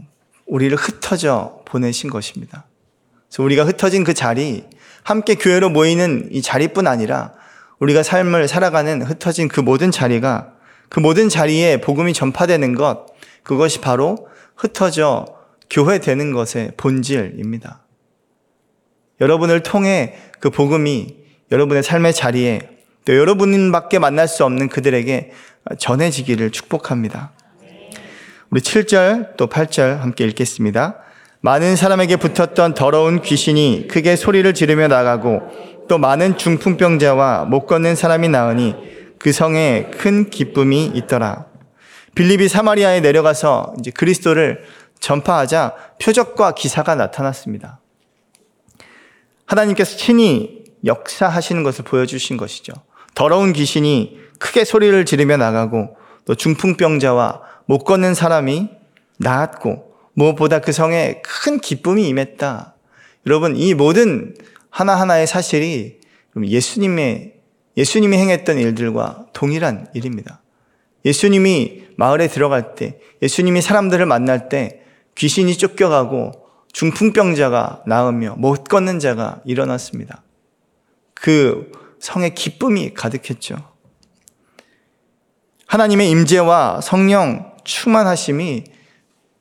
우리를 0.46 0.76
흩어져 0.76 1.62
보내신 1.64 2.10
것입니다. 2.10 2.66
그래서 3.28 3.42
우리가 3.42 3.64
흩어진 3.64 4.04
그 4.04 4.14
자리, 4.14 4.64
함께 5.02 5.34
교회로 5.34 5.70
모이는 5.70 6.28
이 6.32 6.42
자리뿐 6.42 6.86
아니라 6.86 7.34
우리가 7.80 8.02
삶을 8.02 8.48
살아가는 8.48 9.02
흩어진 9.02 9.48
그 9.48 9.60
모든 9.60 9.90
자리가 9.90 10.52
그 10.88 11.00
모든 11.00 11.28
자리에 11.28 11.80
복음이 11.80 12.12
전파되는 12.12 12.74
것, 12.74 13.06
그것이 13.42 13.80
바로 13.80 14.28
흩어져 14.56 15.26
교회 15.68 15.98
되는 15.98 16.32
것의 16.32 16.72
본질입니다. 16.76 17.82
여러분을 19.20 19.62
통해 19.62 20.14
그 20.40 20.50
복음이 20.50 21.16
여러분의 21.50 21.82
삶의 21.82 22.14
자리에 22.14 22.60
또 23.04 23.16
여러분밖에 23.16 23.98
만날 23.98 24.28
수 24.28 24.44
없는 24.44 24.68
그들에게 24.68 25.32
전해지기를 25.78 26.50
축복합니다. 26.50 27.32
우리 28.50 28.60
7절 28.60 29.37
또 29.37 29.48
8절 29.48 29.98
함께 29.98 30.24
읽겠습니다. 30.26 31.00
많은 31.40 31.76
사람에게 31.76 32.16
붙었던 32.16 32.74
더러운 32.74 33.20
귀신이 33.20 33.88
크게 33.90 34.16
소리를 34.16 34.54
지르며 34.54 34.88
나가고 34.88 35.42
또 35.88 35.99
많은 35.99 36.37
중풍병자와 36.38 37.44
못 37.47 37.66
걷는 37.66 37.97
사람이 37.97 38.29
나으니 38.29 38.75
그 39.18 39.33
성에 39.33 39.90
큰 39.97 40.31
기쁨이 40.31 40.87
있더라. 40.94 41.47
빌립이 42.14 42.49
사마리아에 42.49 43.01
내려가서 43.01 43.75
이제 43.79 43.90
그리스도를 43.90 44.64
전파하자 45.01 45.75
표적과 46.01 46.53
기사가 46.53 46.94
나타났습니다. 46.94 47.81
하나님께서 49.47 49.97
친히 49.97 50.64
역사하시는 50.85 51.62
것을 51.62 51.85
보여주신 51.85 52.37
것이죠. 52.37 52.73
더러운 53.14 53.53
귀신이 53.53 54.18
크게 54.38 54.64
소리를 54.64 55.05
지르며 55.05 55.37
나가고 55.37 55.97
또 56.25 56.35
중풍병자와 56.35 57.40
못 57.66 57.85
걷는 57.85 58.14
사람이 58.14 58.68
나았고 59.18 59.94
무엇보다 60.14 60.61
그 60.61 60.73
성에 60.73 61.23
큰 61.23 61.59
기쁨이 61.61 62.09
임했다. 62.09 62.75
여러분 63.27 63.57
이 63.57 63.75
모든 63.75 64.35
하나하나의 64.74 65.28
사실이 65.28 66.00
예수님의 66.37 67.34
예수님이 67.76 68.16
행했던 68.16 68.58
일들과 68.58 69.26
동일한 69.32 69.87
일입니다. 69.94 70.42
예수님이 71.04 71.84
마을에 71.96 72.26
들어갈 72.26 72.74
때, 72.74 72.98
예수님이 73.22 73.62
사람들을 73.62 74.04
만날 74.06 74.48
때 74.48 74.80
귀신이 75.14 75.56
쫓겨가고 75.56 76.32
중풍병자가 76.72 77.84
나으며 77.87 78.34
못 78.37 78.64
걷는 78.64 78.98
자가 78.98 79.40
일어났습니다. 79.44 80.24
그 81.14 81.70
성에 82.00 82.30
기쁨이 82.30 82.94
가득했죠. 82.94 83.56
하나님의 85.68 86.10
임재와 86.10 86.80
성령 86.80 87.52
충만하심이 87.62 88.64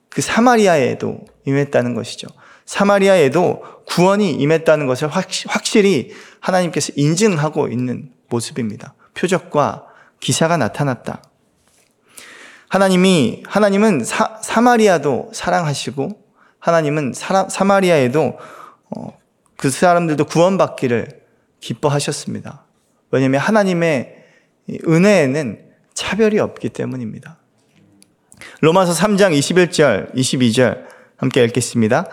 그 0.10 0.22
사마리아에도 0.22 1.26
임했다는 1.46 1.96
것이죠. 1.96 2.28
사마리아에도 2.66 3.64
구원이 3.86 4.32
임했다는 4.32 4.88
것을 4.88 5.08
확실히 5.10 6.12
하나님께서 6.40 6.94
인증하고 6.96 7.68
있는 7.68 8.12
모습입니다. 8.30 8.96
표적과 9.14 9.86
기사가 10.20 10.58
나타났다. 10.58 11.22
하나님이 12.70 13.44
하나님은 13.46 14.04
사, 14.04 14.40
사마리아도 14.42 15.30
사랑하시고 15.34 16.24
하나님은 16.60 17.14
사, 17.14 17.48
사마리아에도 17.48 18.40
어, 18.96 19.18
그 19.58 19.70
사람들도 19.70 20.26
구원받기를 20.26 21.22
기뻐하셨습니다. 21.60 22.66
왜냐하면 23.12 23.42
하나님의 23.42 24.24
은혜에는 24.88 25.60
차별이 25.94 26.40
없기 26.40 26.70
때문입니다. 26.70 27.38
로마서 28.62 28.94
3장 28.94 29.38
21절, 29.38 30.16
22절 30.16 30.86
함께 31.18 31.44
읽겠습니다. 31.44 32.08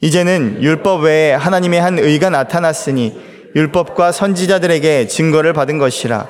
이제는 0.00 0.62
율법 0.62 1.04
외에 1.04 1.32
하나님의 1.32 1.80
한 1.80 1.98
의가 1.98 2.30
나타났으니 2.30 3.18
율법과 3.54 4.12
선지자들에게 4.12 5.06
증거를 5.06 5.52
받은 5.52 5.78
것이라 5.78 6.28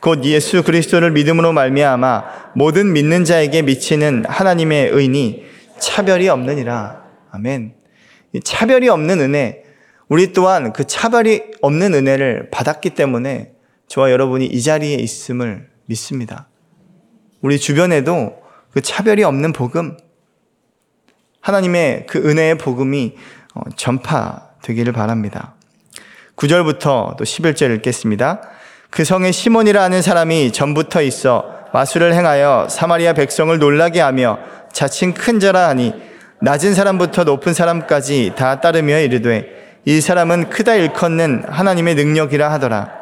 곧 0.00 0.24
예수 0.24 0.62
그리스도를 0.62 1.10
믿음으로 1.10 1.52
말미암아 1.52 2.52
모든 2.54 2.92
믿는 2.92 3.24
자에게 3.24 3.62
미치는 3.62 4.24
하나님의 4.28 4.90
의니 4.90 5.44
차별이 5.78 6.28
없느니라. 6.28 7.04
아멘. 7.30 7.74
차별이 8.44 8.88
없는 8.88 9.20
은혜, 9.20 9.62
우리 10.08 10.32
또한 10.32 10.72
그 10.72 10.84
차별이 10.84 11.42
없는 11.60 11.94
은혜를 11.94 12.50
받았기 12.50 12.90
때문에 12.90 13.52
저와 13.88 14.10
여러분이 14.10 14.46
이 14.46 14.62
자리에 14.62 14.94
있음을 14.94 15.68
믿습니다. 15.86 16.48
우리 17.40 17.58
주변에도 17.58 18.38
그 18.70 18.80
차별이 18.80 19.24
없는 19.24 19.52
복음, 19.52 19.96
하나님의 21.40 22.06
그 22.06 22.18
은혜의 22.18 22.58
복음이 22.58 23.14
어, 23.54 23.60
전파되기를 23.76 24.92
바랍니다. 24.92 25.54
9절부터 26.36 27.16
또 27.16 27.24
11절 27.24 27.74
읽겠습니다. 27.76 28.40
그 28.90 29.04
성에 29.04 29.32
시몬이라 29.32 29.82
하는 29.82 30.02
사람이 30.02 30.52
전부터 30.52 31.02
있어 31.02 31.58
마술을 31.72 32.14
행하여 32.14 32.68
사마리아 32.70 33.12
백성을 33.12 33.56
놀라게 33.58 34.00
하며 34.00 34.38
자칭 34.72 35.12
큰 35.12 35.40
자라 35.40 35.68
하니 35.68 35.92
낮은 36.40 36.74
사람부터 36.74 37.24
높은 37.24 37.52
사람까지 37.52 38.32
다 38.36 38.60
따르며 38.60 38.98
이르되 39.00 39.80
이 39.84 40.00
사람은 40.00 40.50
크다 40.50 40.74
일컫는 40.74 41.44
하나님의 41.48 41.94
능력이라 41.94 42.50
하더라. 42.52 42.92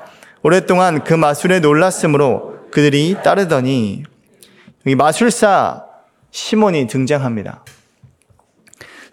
오랫동안 0.42 1.05
그 1.05 1.14
마술에 1.14 1.61
놀랐으므로 1.61 2.57
그들이 2.70 3.16
따르더니 3.22 4.05
여기 4.87 4.94
마술사 4.94 5.85
시몬이 6.31 6.87
등장합니다. 6.87 7.64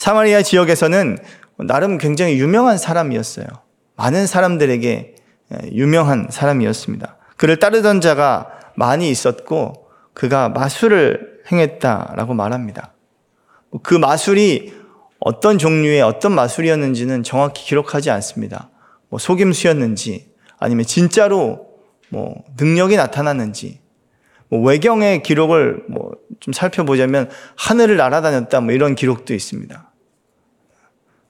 사마리아 0.04 0.42
지역에서는 0.42 1.18
나름 1.60 1.98
굉장히 1.98 2.38
유명한 2.38 2.78
사람이었어요. 2.78 3.46
많은 3.96 4.28
사람들에게 4.28 5.16
유명한 5.72 6.28
사람이었습니다. 6.30 7.16
그를 7.38 7.58
따르던 7.58 8.02
자가 8.02 8.50
많이 8.76 9.10
있었고 9.10 9.88
그가 10.14 10.50
마술을 10.50 11.40
행했다라고 11.50 12.34
말합니다. 12.34 12.92
그 13.82 13.94
마술이 13.94 14.74
어떤 15.20 15.58
종류의 15.58 16.02
어떤 16.02 16.34
마술이었는지는 16.34 17.24
정확히 17.24 17.64
기록하지 17.64 18.10
않습니다. 18.10 18.72
뭐 19.08 19.20
속임수였는지 19.20 20.34
아니면 20.60 20.86
진짜로 20.86 21.68
뭐 22.10 22.44
능력이 22.60 22.98
나타났는지 22.98 23.80
뭐 24.50 24.60
외경의 24.60 25.24
기록을 25.24 25.86
뭐 25.88 26.12
좀 26.44 26.52
살펴보자면 26.52 27.30
하늘을 27.56 27.96
날아다녔다 27.96 28.60
뭐 28.60 28.74
이런 28.74 28.96
기록도 28.96 29.34
있습니다. 29.34 29.93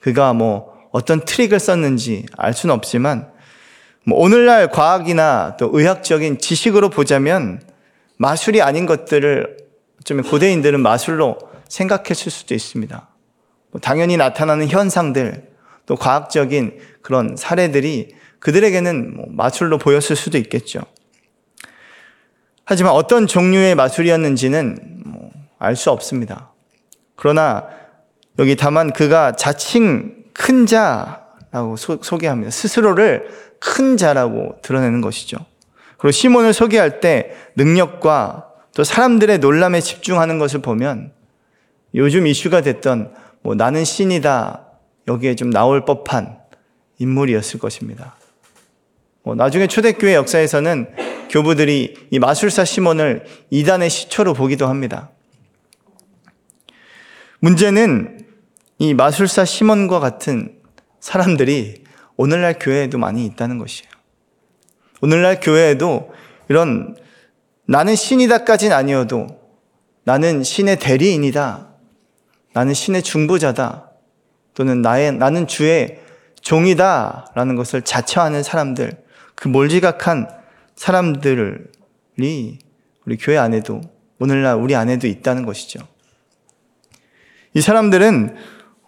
그가 0.04 0.34
뭐 0.34 0.74
어떤 0.92 1.24
트릭을 1.24 1.62
썼는지 1.62 2.26
알 2.38 2.54
수는 2.54 2.76
없지만 2.76 3.32
뭐 4.06 4.20
오늘날 4.20 4.70
과학이나 4.70 5.56
또 5.58 5.70
의학적인 5.72 6.40
지식으로 6.40 6.90
보자면 6.90 7.62
마술이 8.18 8.62
아닌 8.62 8.86
것들을 8.86 9.58
좀 10.04 10.22
고대인들은 10.22 10.82
마술로 10.82 11.38
생각했을 11.70 12.32
수도 12.32 12.54
있습니다. 12.54 13.08
뭐 13.72 13.80
당연히 13.80 14.18
나타나는 14.18 14.68
현상들, 14.68 15.48
또 15.86 15.96
과학적인 15.96 16.80
그런 17.02 17.38
사례들이 17.38 18.14
그들에게는 18.40 19.16
뭐 19.16 19.26
마술로 19.30 19.78
보였을 19.78 20.18
수도 20.18 20.38
있겠죠. 20.38 20.82
하지만 22.66 22.92
어떤 22.92 23.26
종류의 23.26 23.76
마술이었는지는 23.76 25.02
뭐 25.06 25.32
알수 25.60 25.92
없습니다. 25.92 26.52
그러나 27.16 27.70
여기 28.40 28.56
다만 28.56 28.92
그가 28.92 29.34
자칭 29.34 30.16
큰 30.34 30.66
자라고 30.66 31.76
소, 31.78 32.18
개합니다 32.18 32.52
스스로를 32.52 33.30
큰 33.60 33.98
자라고 33.98 34.58
드러내는 34.62 35.02
것이죠. 35.02 35.38
그리고 35.98 36.12
시몬을 36.12 36.54
소개할 36.54 37.00
때 37.00 37.32
능력과 37.56 38.50
또 38.76 38.84
사람들의 38.84 39.38
놀람에 39.40 39.80
집중하는 39.80 40.40
것을 40.40 40.62
보면 40.62 41.12
요즘 41.96 42.28
이슈가 42.28 42.62
됐던 42.62 43.14
뭐 43.42 43.56
나는 43.56 43.86
신이다 43.86 44.66
여기에 45.08 45.36
좀 45.36 45.52
나올 45.52 45.86
법한 45.86 46.40
인물이었을 46.98 47.60
것입니다. 47.60 48.16
뭐 49.22 49.36
나중에 49.36 49.68
초대교회 49.68 50.16
역사에서는 50.16 50.96
교부들이 51.30 52.08
이 52.12 52.20
마술사 52.20 52.66
시몬을 52.66 53.26
이단의 53.50 53.90
시초로 53.90 54.34
보기도 54.34 54.68
합니다. 54.68 55.10
문제는 57.44 58.26
이 58.78 58.94
마술사 58.94 59.44
시몬과 59.44 60.00
같은 60.00 60.62
사람들이 61.02 61.84
오늘날 62.16 62.58
교회에도 62.58 62.98
많이 62.98 63.26
있다는 63.26 63.58
것이에요. 63.58 63.92
오늘날 65.02 65.42
교회에도 65.42 66.14
이런 66.48 66.96
나는 67.66 67.98
신이다까진 67.98 68.72
아니어도 68.72 69.28
나는 70.06 70.42
신의 70.42 70.80
대리인이다. 70.80 71.68
나는 72.54 72.74
신의 72.74 73.04
중보자다. 73.04 73.92
또는 74.54 74.82
나의, 74.82 75.12
나는 75.12 75.46
주의 75.46 76.00
종이다. 76.40 77.34
라는 77.36 77.58
것을 77.58 77.82
자처하는 77.82 78.42
사람들, 78.42 79.04
그 79.36 79.50
몰지각한 79.50 80.30
사람들이 80.78 81.56
우리 82.18 83.18
교회 83.20 83.38
안에도, 83.38 83.82
오늘날 84.18 84.56
우리 84.56 84.76
안에도 84.76 85.08
있다는 85.08 85.46
것이죠. 85.46 85.93
이 87.54 87.62
사람들은 87.62 88.36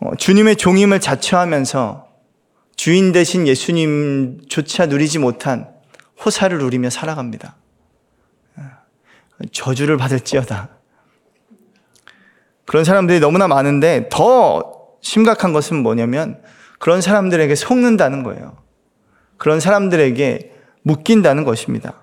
어, 0.01 0.15
주님의 0.15 0.57
종임을 0.57 0.99
자처하면서 0.99 2.07
주인 2.75 3.11
대신 3.11 3.47
예수님조차 3.47 4.87
누리지 4.87 5.19
못한 5.19 5.69
호사를 6.23 6.57
누리며 6.57 6.89
살아갑니다. 6.89 7.55
저주를 9.51 9.97
받을지어다. 9.97 10.69
그런 12.65 12.83
사람들이 12.83 13.19
너무나 13.19 13.47
많은데 13.47 14.07
더 14.11 14.87
심각한 15.01 15.53
것은 15.53 15.83
뭐냐면 15.83 16.41
그런 16.79 17.01
사람들에게 17.01 17.53
속는다는 17.53 18.23
거예요. 18.23 18.57
그런 19.37 19.59
사람들에게 19.59 20.53
묶인다는 20.81 21.43
것입니다. 21.43 22.01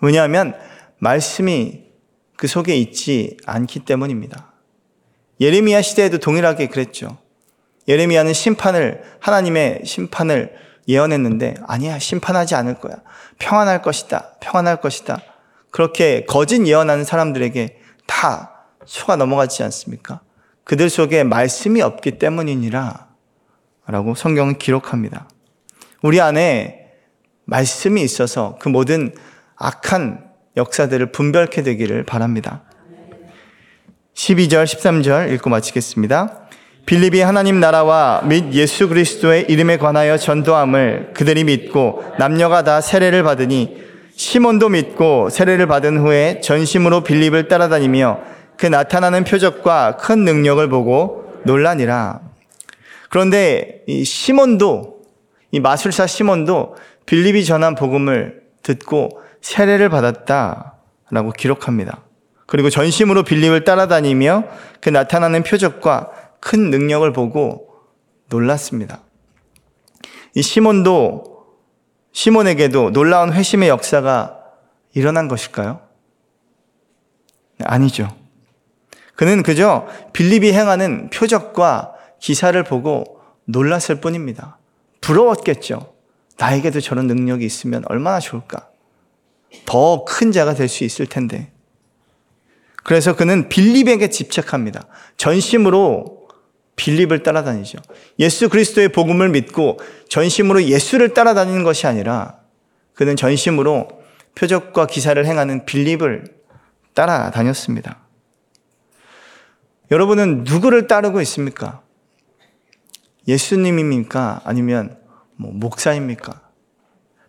왜냐하면 0.00 0.54
말씀이 0.98 1.84
그 2.36 2.46
속에 2.46 2.76
있지 2.76 3.36
않기 3.46 3.80
때문입니다. 3.80 4.53
예레미야 5.40 5.82
시대에도 5.82 6.18
동일하게 6.18 6.68
그랬죠. 6.68 7.18
예레미야는 7.88 8.32
심판을 8.32 9.02
하나님의 9.20 9.82
심판을 9.84 10.54
예언했는데 10.88 11.54
아니야 11.66 11.98
심판하지 11.98 12.54
않을 12.54 12.74
거야. 12.74 12.96
평안할 13.38 13.82
것이다. 13.82 14.36
평안할 14.40 14.80
것이다. 14.80 15.20
그렇게 15.70 16.24
거짓 16.26 16.66
예언하는 16.66 17.04
사람들에게 17.04 17.80
다 18.06 18.66
속아 18.84 19.16
넘어가지 19.16 19.62
않습니까? 19.64 20.20
그들 20.64 20.88
속에 20.88 21.24
말씀이 21.24 21.82
없기 21.82 22.18
때문이니라 22.18 23.08
라고 23.86 24.14
성경은 24.14 24.58
기록합니다. 24.58 25.28
우리 26.02 26.20
안에 26.20 26.92
말씀이 27.44 28.02
있어서 28.02 28.58
그 28.60 28.68
모든 28.68 29.14
악한 29.56 30.30
역사들을 30.56 31.12
분별케 31.12 31.62
되기를 31.62 32.04
바랍니다. 32.04 32.63
12절, 34.14 34.64
13절 34.64 35.32
읽고 35.34 35.50
마치겠습니다. 35.50 36.40
빌립이 36.86 37.20
하나님 37.20 37.60
나라와 37.60 38.22
및 38.24 38.52
예수 38.52 38.88
그리스도의 38.88 39.46
이름에 39.48 39.76
관하여 39.76 40.16
전도함을 40.16 41.12
그들이 41.14 41.44
믿고 41.44 42.04
남녀가 42.18 42.62
다 42.62 42.80
세례를 42.80 43.22
받으니 43.22 43.82
시몬도 44.14 44.68
믿고 44.68 45.30
세례를 45.30 45.66
받은 45.66 45.98
후에 45.98 46.40
전심으로 46.40 47.02
빌립을 47.02 47.48
따라다니며 47.48 48.20
그 48.56 48.66
나타나는 48.66 49.24
표적과 49.24 49.96
큰 49.96 50.24
능력을 50.24 50.66
보고 50.68 51.40
놀라니라. 51.44 52.20
그런데 53.10 53.82
이 53.88 54.04
시몬도 54.04 55.02
이 55.50 55.60
마술사 55.60 56.06
시몬도 56.06 56.76
빌립이 57.06 57.44
전한 57.44 57.74
복음을 57.74 58.42
듣고 58.62 59.20
세례를 59.40 59.88
받았다라고 59.88 61.32
기록합니다. 61.36 62.04
그리고 62.46 62.70
전심으로 62.70 63.22
빌립을 63.22 63.64
따라다니며 63.64 64.44
그 64.80 64.90
나타나는 64.90 65.42
표적과 65.44 66.10
큰 66.40 66.70
능력을 66.70 67.10
보고 67.12 67.68
놀랐습니다. 68.28 69.00
이 70.34 70.42
시몬도 70.42 71.34
시몬에게도 72.12 72.90
놀라운 72.92 73.32
회심의 73.32 73.68
역사가 73.68 74.40
일어난 74.92 75.28
것일까요? 75.28 75.80
아니죠. 77.62 78.14
그는 79.16 79.42
그저 79.42 79.86
빌립이 80.12 80.52
행하는 80.52 81.08
표적과 81.10 81.94
기사를 82.20 82.60
보고 82.64 83.20
놀랐을 83.44 84.00
뿐입니다. 84.00 84.58
부러웠겠죠. 85.00 85.94
나에게도 86.38 86.80
저런 86.80 87.06
능력이 87.06 87.44
있으면 87.44 87.84
얼마나 87.86 88.18
좋을까. 88.20 88.68
더 89.66 90.04
큰 90.04 90.32
자가 90.32 90.54
될 90.54 90.68
수 90.68 90.84
있을 90.84 91.06
텐데. 91.06 91.52
그래서 92.84 93.16
그는 93.16 93.48
빌립에게 93.48 94.08
집착합니다. 94.08 94.86
전심으로 95.16 96.28
빌립을 96.76 97.22
따라다니죠. 97.22 97.78
예수 98.18 98.48
그리스도의 98.48 98.90
복음을 98.90 99.30
믿고 99.30 99.80
전심으로 100.08 100.64
예수를 100.64 101.14
따라다니는 101.14 101.64
것이 101.64 101.86
아니라 101.86 102.38
그는 102.94 103.16
전심으로 103.16 103.88
표적과 104.34 104.86
기사를 104.86 105.24
행하는 105.24 105.64
빌립을 105.64 106.24
따라다녔습니다. 106.94 108.00
여러분은 109.90 110.44
누구를 110.44 110.86
따르고 110.86 111.20
있습니까? 111.22 111.82
예수님입니까? 113.26 114.42
아니면 114.44 114.98
뭐 115.36 115.52
목사입니까? 115.52 116.42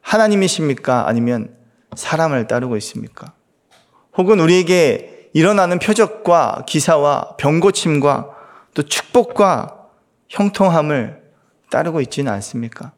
하나님이십니까? 0.02 1.08
아니면 1.08 1.56
사람을 1.96 2.48
따르고 2.48 2.76
있습니까? 2.78 3.34
혹은 4.18 4.39
우리에게 4.39 5.14
일어나는 5.36 5.80
표적과 5.80 6.63
기사와 6.65 7.36
병고침과 7.36 8.30
또 8.74 8.84
축복과 8.84 9.89
형통함을 10.30 11.21
따르고 11.69 12.00
있지는 12.00 12.32
않습니까? 12.32 12.93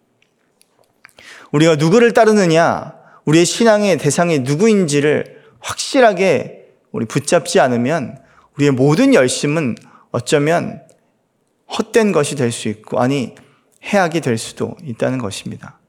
우리가 1.52 1.78
누구를 1.78 2.14
따르느냐, 2.14 2.94
우리의 3.26 3.44
신앙의 3.44 3.98
대상이 3.98 4.40
누구인지를 4.40 5.42
확실하게 5.62 6.68
우리 6.92 7.08
붙잡지 7.08 7.60
않으면 7.60 8.20
우리의 8.56 8.70
모든 8.70 9.16
열심은 9.16 9.74
어쩌면 10.12 10.84
헛된 11.76 12.12
것이 12.12 12.36
될 12.36 12.52
수 12.52 12.70
있고, 12.70 13.00
아니, 13.00 13.34
해악이 13.84 14.22
될 14.22 14.38
수도 14.38 14.76
있다는 14.84 15.18
것입니다. 15.18 15.80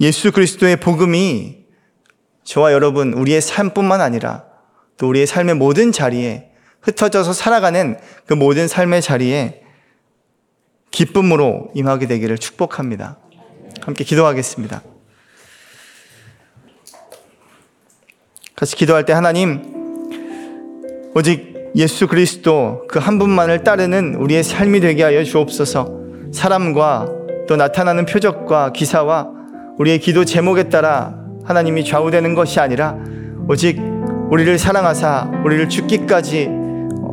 예수 0.00 0.32
그리스도의 0.32 0.80
복음이 0.80 1.66
저와 2.42 2.72
여러분, 2.72 3.12
우리의 3.12 3.40
삶뿐만 3.40 4.00
아니라 4.00 4.50
또 5.02 5.08
우리의 5.08 5.26
삶의 5.26 5.56
모든 5.56 5.90
자리에 5.90 6.48
흩어져서 6.80 7.32
살아가는 7.32 7.98
그 8.24 8.34
모든 8.34 8.68
삶의 8.68 9.02
자리에 9.02 9.62
기쁨으로 10.92 11.72
임하게 11.74 12.06
되기를 12.06 12.38
축복합니다. 12.38 13.18
함께 13.80 14.04
기도하겠습니다. 14.04 14.80
같이 18.54 18.76
기도할 18.76 19.04
때 19.04 19.12
하나님, 19.12 19.64
오직 21.16 21.52
예수 21.74 22.06
그리스도 22.06 22.86
그 22.86 23.00
한 23.00 23.18
분만을 23.18 23.64
따르는 23.64 24.14
우리의 24.14 24.44
삶이 24.44 24.78
되게 24.78 25.02
하여 25.02 25.24
주옵소서. 25.24 26.30
사람과 26.32 27.08
또 27.48 27.56
나타나는 27.56 28.06
표적과 28.06 28.70
기사와 28.72 29.30
우리의 29.80 29.98
기도 29.98 30.24
제목에 30.24 30.68
따라 30.68 31.18
하나님이 31.42 31.84
좌우되는 31.84 32.36
것이 32.36 32.60
아니라 32.60 32.96
오직 33.48 33.91
우리를 34.32 34.58
사랑하사 34.58 35.30
우리를 35.44 35.68
죽기까지 35.68 36.48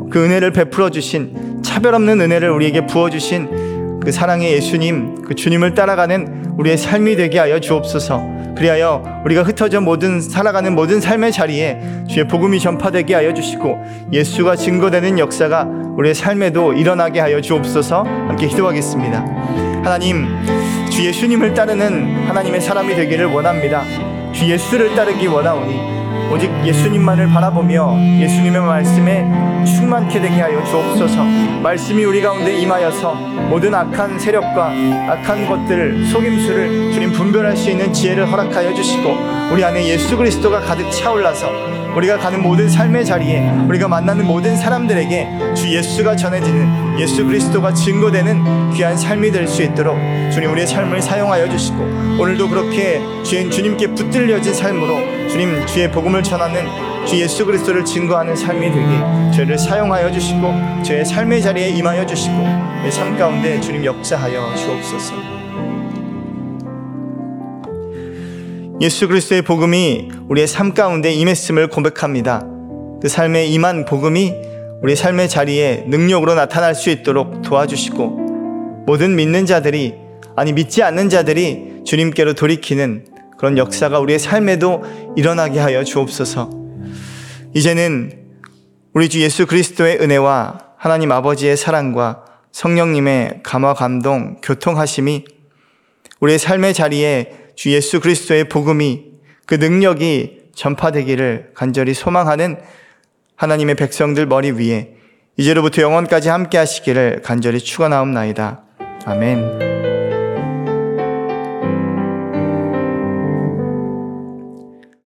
그 0.10 0.23
은혜를 0.23 0.51
베풀어 0.51 0.89
주신 0.89 1.60
차별 1.62 1.93
없는 1.95 2.21
은혜를 2.21 2.49
우리에게 2.49 2.88
부어 2.88 3.10
주신 3.10 3.99
그 3.99 4.10
사랑의 4.10 4.53
예수님 4.53 5.23
그 5.23 5.36
주님을 5.36 5.73
따라가는 5.73 6.53
우리의 6.58 6.77
삶이 6.77 7.17
되게 7.17 7.38
하여 7.39 7.60
주옵소서. 7.60 8.55
그리하여 8.55 9.21
우리가 9.25 9.43
흩어져 9.43 9.82
모든 9.82 10.21
살아가는 10.21 10.73
모든 10.73 11.01
삶의 11.01 11.34
자리에 11.34 12.05
주의 12.08 12.25
복음이 12.25 12.58
전파되게 12.62 13.13
하여 13.15 13.34
주시고 13.34 13.77
예수가 14.13 14.55
증거되는 14.55 15.19
역사가 15.19 15.67
우리의 15.97 16.15
삶에도 16.15 16.71
일어나게 16.71 17.19
하여 17.19 17.41
주옵소서. 17.41 18.03
함께 18.03 18.47
기도하겠습니다. 18.47 19.25
하나님, 19.84 20.25
주 20.89 21.05
예수님을 21.05 21.53
따르는 21.53 22.29
하나님의 22.29 22.62
사람이 22.62 22.95
되기를 22.95 23.25
원합니다. 23.25 23.84
주 24.32 24.49
예수를 24.49 24.95
따르기 24.95 25.27
원하오니 25.27 25.98
오직 26.31 26.51
예수님만을 26.63 27.27
바라보며 27.29 27.97
예수님의 28.19 28.61
말씀에 28.61 29.25
충만케 29.65 30.21
되게 30.21 30.35
하여 30.41 30.63
주옵소서. 30.63 31.23
말씀이 31.63 32.03
우리 32.03 32.21
가운데 32.21 32.55
임하여서 32.55 33.15
모든 33.49 33.73
악한 33.73 34.19
세력과 34.19 34.71
악한 35.09 35.47
것들, 35.47 36.05
속임수를 36.05 36.93
주님 36.93 37.11
분별할 37.11 37.57
수 37.57 37.71
있는 37.71 37.91
지혜를 37.91 38.31
허락하여 38.31 38.73
주시고 38.73 39.09
우리 39.51 39.63
안에 39.63 39.87
예수 39.87 40.15
그리스도가 40.15 40.59
가득 40.59 40.89
차올라서 40.91 41.47
우리가 41.95 42.17
가는 42.17 42.41
모든 42.41 42.69
삶의 42.69 43.06
자리에 43.06 43.49
우리가 43.67 43.88
만나는 43.88 44.25
모든 44.25 44.56
사람들에게 44.56 45.54
주 45.56 45.73
예수가 45.75 46.15
전해지는 46.15 46.99
예수 46.99 47.25
그리스도가 47.25 47.73
증거되는 47.73 48.73
귀한 48.73 48.95
삶이 48.97 49.32
될 49.32 49.47
수 49.47 49.63
있도록 49.63 49.97
주님 50.32 50.52
우리의 50.52 50.67
삶을 50.67 51.02
사용하여 51.02 51.49
주시고 51.49 51.82
오늘도 52.19 52.49
그렇게 52.49 53.02
주인 53.23 53.49
주님께 53.49 53.88
붙들려진 53.95 54.54
삶으로 54.54 55.28
주님 55.28 55.65
주의 55.65 55.89
복음을 55.91 56.21
전하는 56.21 56.65
주 57.08 57.17
예수 57.19 57.45
그리스도를 57.45 57.84
증거하는 57.84 58.36
삶이 58.36 58.71
되게 58.71 59.32
저희를 59.36 59.58
사용하여 59.58 60.12
주시고 60.12 60.54
저의 60.84 61.04
삶의 61.06 61.41
자리에 61.41 61.69
임하여 61.69 62.06
주시고 62.06 62.36
내 62.84 62.89
삶 62.91 63.17
가운데 63.17 63.60
주님 63.60 63.84
역사하여 63.86 64.56
주옵소서. 64.56 65.38
예수 68.81 69.09
그리스도의 69.09 69.41
복음이 69.41 70.09
우리의 70.29 70.47
삶 70.47 70.73
가운데 70.73 71.11
임했음을 71.11 71.67
고백합니다. 71.67 72.45
그 73.01 73.09
삶에 73.09 73.45
임한 73.47 73.83
복음이 73.83 74.33
우리 74.81 74.95
삶의 74.95 75.27
자리에 75.27 75.83
능력으로 75.87 76.33
나타날 76.33 76.75
수 76.75 76.89
있도록 76.89 77.41
도와주시고 77.41 78.85
모든 78.87 79.17
믿는 79.17 79.45
자들이 79.45 79.95
아니 80.37 80.53
믿지 80.53 80.81
않는 80.81 81.09
자들이 81.09 81.81
주님께로 81.85 82.35
돌이키는 82.35 83.05
그런 83.37 83.57
역사가 83.57 83.99
우리의 83.99 84.17
삶에도 84.17 84.83
일어나게 85.17 85.59
하여 85.59 85.83
주옵소서. 85.83 86.49
이제는 87.53 88.13
우리 88.93 89.09
주 89.09 89.21
예수 89.21 89.45
그리스도의 89.45 89.99
은혜와 89.99 90.59
하나님 90.77 91.11
아버지의 91.11 91.57
사랑과 91.57 92.23
성령님의 92.53 93.41
감화 93.43 93.73
감동 93.73 94.39
교통하심이 94.41 95.25
우리의 96.21 96.39
삶의 96.39 96.73
자리에 96.73 97.38
주 97.60 97.74
예수 97.74 98.00
그리스도의 98.00 98.45
복음이 98.45 99.04
그 99.45 99.56
능력이 99.56 100.43
전파되기를 100.56 101.52
간절히 101.54 101.93
소망하는 101.93 102.58
하나님의 103.36 103.76
백성들 103.76 104.28
머리 104.28 104.52
위에 104.52 104.93
이제로부터 105.36 105.82
영원까지 105.82 106.30
함께 106.30 106.58
하시기를 106.58 107.22
간절히 107.22 107.60
축원하옵나이다. 107.60 108.63
아멘. 109.04 109.78